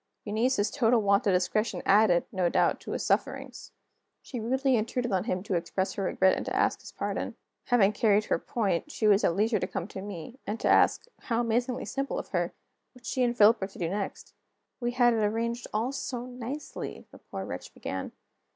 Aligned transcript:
Eunice's 0.25 0.71
total 0.71 0.99
want 0.99 1.27
of 1.27 1.33
discretion 1.35 1.83
added, 1.85 2.25
no 2.31 2.49
doubt, 2.49 2.79
to 2.79 2.89
his 2.93 3.05
sufferings: 3.05 3.71
she 4.23 4.39
rudely 4.39 4.75
intruded 4.75 5.11
on 5.11 5.25
him 5.25 5.43
to 5.43 5.53
express 5.53 5.93
her 5.93 6.01
regret 6.05 6.35
and 6.35 6.43
to 6.47 6.55
ask 6.55 6.81
his 6.81 6.91
pardon. 6.91 7.35
Having 7.65 7.91
carried 7.93 8.23
her 8.23 8.39
point, 8.39 8.91
she 8.91 9.05
was 9.05 9.23
at 9.23 9.35
leisure 9.35 9.59
to 9.59 9.67
come 9.67 9.87
to 9.89 10.01
me, 10.01 10.39
and 10.47 10.59
to 10.59 10.67
ask 10.67 11.05
(how 11.19 11.41
amazingly 11.41 11.85
simple 11.85 12.17
of 12.17 12.29
her!) 12.29 12.51
what 12.93 13.05
she 13.05 13.21
and 13.21 13.37
Philip 13.37 13.61
were 13.61 13.67
to 13.67 13.77
do 13.77 13.89
next. 13.89 14.33
"We 14.79 14.93
had 14.93 15.13
arranged 15.13 15.67
it 15.67 15.71
all 15.71 15.91
so 15.91 16.25
nicely," 16.25 17.05
the 17.11 17.19
poor 17.19 17.45
wretch 17.45 17.71
began. 17.71 18.11